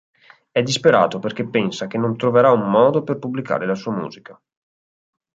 [0.51, 4.41] È disperato perché pensa che non troverà un modo per pubblicare la sua musica.